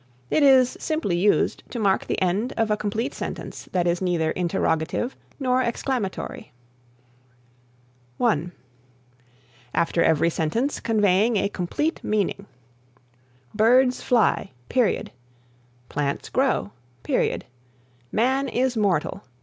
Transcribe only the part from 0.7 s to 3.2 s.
simply used to mark the end of a complete